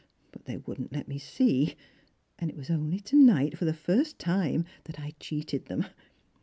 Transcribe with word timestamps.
But 0.31 0.45
they 0.45 0.57
would 0.57 0.79
not 0.79 0.91
let 0.91 1.07
me 1.07 1.19
see, 1.19 1.75
and 2.39 2.49
it 2.49 2.55
was 2.57 2.71
only 2.71 2.99
to 3.01 3.15
night 3.15 3.55
for 3.55 3.65
the 3.65 3.71
first 3.71 4.17
time 4.17 4.65
that 4.85 4.99
I 4.99 5.13
cheated 5.19 5.65
them. 5.67 5.85